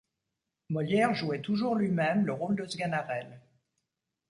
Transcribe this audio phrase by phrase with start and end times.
[0.71, 3.39] Molière jouait toujours lui-même le rôle de Sganarelle.